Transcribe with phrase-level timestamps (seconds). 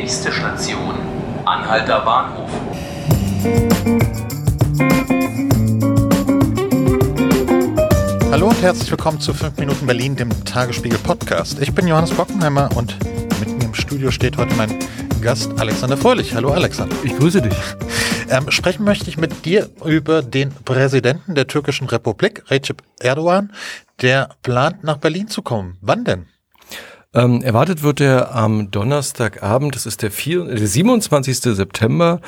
[0.00, 0.94] Nächste Station,
[1.44, 2.50] Anhalter Bahnhof.
[8.30, 11.60] Hallo und herzlich willkommen zu 5 Minuten Berlin, dem Tagesspiegel Podcast.
[11.60, 12.96] Ich bin Johannes Bockenheimer und
[13.40, 14.74] mit mir im Studio steht heute mein
[15.20, 16.34] Gast Alexander Fröhlich.
[16.34, 16.96] Hallo Alexander.
[17.04, 17.58] Ich grüße dich.
[18.30, 23.52] Ähm, sprechen möchte ich mit dir über den Präsidenten der türkischen Republik, Recep Erdogan.
[24.00, 25.76] Der plant nach Berlin zu kommen.
[25.82, 26.26] Wann denn?
[27.12, 31.38] Ähm, erwartet wird er am Donnerstagabend, das ist der, 4, der 27.
[31.38, 32.20] September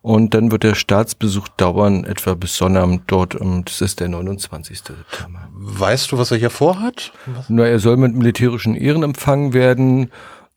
[0.00, 4.78] und dann wird der Staatsbesuch dauern etwa bis Sonnabend dort und das ist der 29.
[4.78, 5.46] September.
[5.52, 7.12] Weißt du, was er hier vorhat?
[7.48, 10.10] Na, er soll mit militärischen Ehren empfangen werden.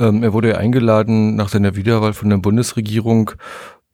[0.00, 3.30] Ähm, er wurde eingeladen nach seiner Wiederwahl von der Bundesregierung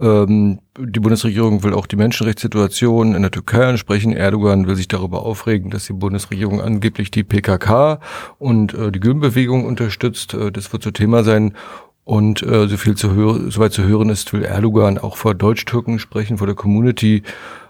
[0.00, 4.12] ähm, die Bundesregierung will auch die Menschenrechtssituation in der Türkei ansprechen.
[4.12, 8.00] Erdogan will sich darüber aufregen, dass die Bundesregierung angeblich die PKK
[8.38, 10.34] und äh, die Gülbenbewegung unterstützt.
[10.34, 11.54] Äh, das wird so Thema sein.
[12.02, 15.98] Und äh, so viel zu hören, soweit zu hören ist, will Erdogan auch vor Deutsch-Türken
[15.98, 17.22] sprechen, vor der Community.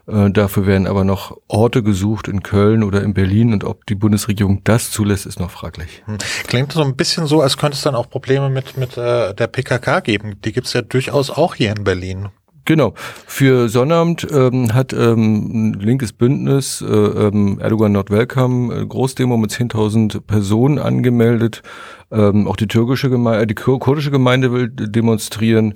[0.06, 3.94] Äh, dafür werden aber noch Orte gesucht in Köln oder in Berlin und ob die
[3.94, 6.02] Bundesregierung das zulässt, ist noch fraglich.
[6.06, 6.18] Hm.
[6.46, 9.46] Klingt so ein bisschen so, als könnte es dann auch Probleme mit, mit äh, der
[9.46, 10.40] PKK geben.
[10.44, 12.28] Die gibt es ja durchaus auch hier in Berlin.
[12.66, 12.94] Genau.
[13.26, 19.36] Für Sonnabend ähm, hat ähm, ein linkes Bündnis äh, ähm, Erdogan Not Welcome äh, Großdemo
[19.36, 21.62] mit 10.000 Personen angemeldet.
[22.10, 25.74] Ähm, auch die türkische Gemeinde, äh, die kurdische Gemeinde will demonstrieren.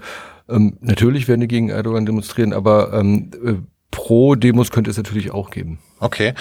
[0.48, 3.54] Ähm, natürlich werden die gegen Erdogan demonstrieren, aber ähm, äh,
[3.98, 5.80] Pro-Demos könnte es natürlich auch geben.
[5.98, 6.34] Okay.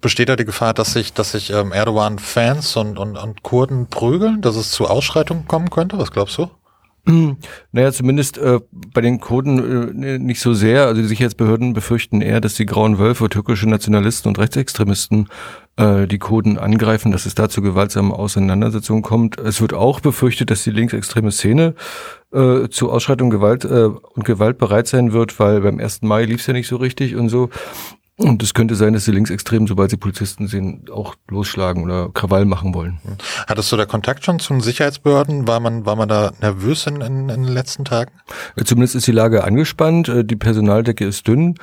[0.00, 4.40] Besteht da die Gefahr, dass sich, dass sich ähm, Erdogan-Fans und, und, und Kurden prügeln,
[4.40, 5.98] dass es zu Ausschreitungen kommen könnte?
[5.98, 6.48] Was glaubst du?
[7.72, 10.86] Naja, zumindest äh, bei den Kurden äh, nicht so sehr.
[10.86, 15.28] Also die Sicherheitsbehörden befürchten eher, dass die grauen Wölfe, türkische Nationalisten und Rechtsextremisten
[15.76, 19.38] äh, die Kurden angreifen, dass es da zu gewaltsamen Auseinandersetzungen kommt.
[19.38, 21.74] Es wird auch befürchtet, dass die linksextreme Szene
[22.32, 26.02] äh, zu Ausschreitung Gewalt äh, und Gewalt bereit sein wird, weil beim 1.
[26.02, 27.50] Mai lief es ja nicht so richtig und so.
[28.18, 32.44] Und es könnte sein, dass die Linksextremen, sobald sie Polizisten sehen, auch losschlagen oder Krawall
[32.44, 32.98] machen wollen.
[33.46, 35.48] Hattest du da Kontakt schon zu den Sicherheitsbehörden?
[35.48, 38.12] War man, war man da nervös in, in, in den letzten Tagen?
[38.62, 40.08] Zumindest ist die Lage angespannt.
[40.08, 41.54] Äh, die Personaldecke ist dünn.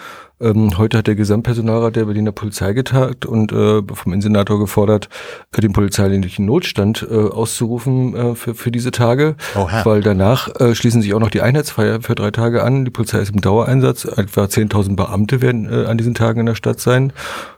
[0.42, 5.10] Ähm, heute hat der Gesamtpersonalrat der Berliner Polizei getagt und äh, vom Innensenator gefordert,
[5.56, 9.36] äh, den polizeilichen Notstand äh, auszurufen äh, für, für diese Tage.
[9.56, 9.84] Oha.
[9.86, 12.86] Weil danach äh, schließen sich auch noch die Einheitsfeier für drei Tage an.
[12.86, 14.06] Die Polizei ist im Dauereinsatz.
[14.06, 17.12] Etwa 10.000 Beamte werden äh, an diesen Tagen in der Stadt sein.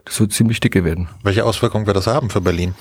[0.06, 1.08] Das wird ziemlich dicke werden.
[1.24, 2.74] Welche Auswirkungen wird das haben für Berlin?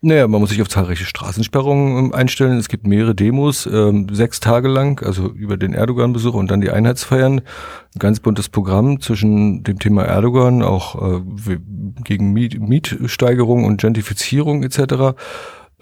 [0.00, 2.56] Naja, man muss sich auf zahlreiche Straßensperrungen ähm, einstellen.
[2.56, 6.70] Es gibt mehrere Demos, ähm, sechs Tage lang, also über den Erdogan-Besuch und dann die
[6.70, 7.40] Einheitsfeiern.
[7.40, 11.58] Ein ganz buntes Programm zwischen dem Thema Erdogan, auch äh,
[12.04, 15.16] gegen Miet Mietsteigerung und Gentrifizierung etc.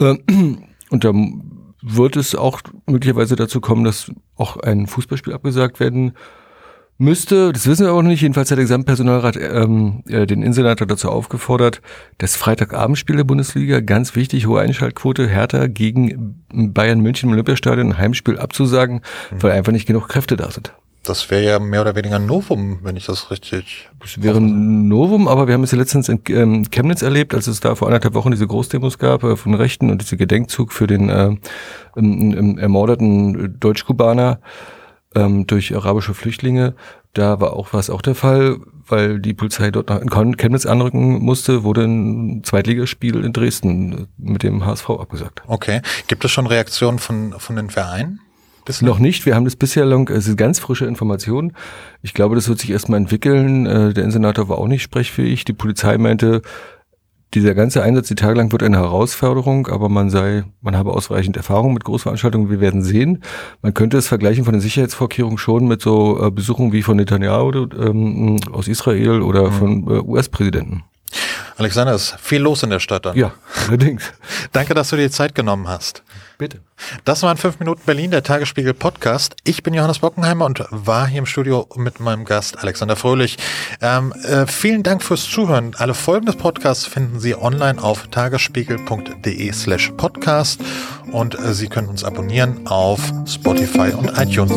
[0.00, 0.14] Äh,
[0.90, 1.12] und da
[1.82, 6.14] wird es auch möglicherweise dazu kommen, dass auch ein Fußballspiel abgesagt werden
[6.98, 10.86] müsste, das wissen wir auch noch nicht, jedenfalls hat der Gesamtpersonalrat ähm, äh, den Innensenator
[10.86, 11.82] dazu aufgefordert,
[12.18, 17.98] das Freitagabendspiel der Bundesliga, ganz wichtig, hohe Einschaltquote, Hertha gegen Bayern München im Olympiastadion ein
[17.98, 19.42] Heimspiel abzusagen, mhm.
[19.42, 20.72] weil einfach nicht genug Kräfte da sind.
[21.06, 23.88] Das wäre ja mehr oder weniger ein Novum, wenn ich das richtig.
[24.00, 27.46] Das wäre ein Novum, aber wir haben es ja letztens in ähm, Chemnitz erlebt, als
[27.46, 30.88] es da vor anderthalb Wochen diese Großdemos gab äh, von Rechten und diese Gedenkzug für
[30.88, 31.36] den äh,
[31.96, 34.40] ähm, ermordeten Deutschkubaner
[35.16, 36.74] ähm, durch arabische Flüchtlinge.
[37.14, 40.00] Da war auch was auch der Fall, weil die Polizei dort nach
[40.36, 45.42] Chemnitz anrücken musste, wurde ein Zweitligaspiel in Dresden mit dem HSV abgesagt.
[45.46, 45.80] Okay.
[46.08, 48.20] Gibt es schon Reaktionen von, von den Vereinen?
[48.66, 48.90] Bislang?
[48.90, 49.24] Noch nicht.
[49.24, 51.52] Wir haben das bisher lang, es ist ganz frische Information.
[52.02, 53.64] Ich glaube, das wird sich erstmal entwickeln.
[53.64, 55.44] Äh, der Insenator war auch nicht sprechfähig.
[55.44, 56.42] Die Polizei meinte,
[57.34, 61.36] dieser ganze Einsatz die Tage lang wird eine Herausforderung, aber man sei, man habe ausreichend
[61.36, 62.50] Erfahrung mit Großveranstaltungen.
[62.50, 63.22] Wir werden sehen.
[63.62, 67.68] Man könnte es vergleichen von den Sicherheitsvorkehrungen schon mit so äh, Besuchen wie von Netanyahu
[67.78, 69.52] ähm, aus Israel oder mhm.
[69.52, 70.84] von äh, US-Präsidenten.
[71.56, 73.16] Alexander, es ist viel los in der Stadt dann.
[73.16, 73.32] Ja,
[73.66, 74.12] allerdings.
[74.52, 76.02] Danke, dass du dir Zeit genommen hast.
[76.38, 76.60] Bitte.
[77.06, 79.36] Das waren fünf Minuten Berlin, der Tagesspiegel Podcast.
[79.44, 83.38] Ich bin Johannes Bockenheimer und war hier im Studio mit meinem Gast Alexander Fröhlich.
[83.80, 85.74] Ähm, äh, vielen Dank fürs Zuhören.
[85.78, 90.60] Alle Folgen des Podcasts finden Sie online auf tagesspiegel.de slash podcast
[91.10, 94.52] und äh, Sie können uns abonnieren auf Spotify und iTunes.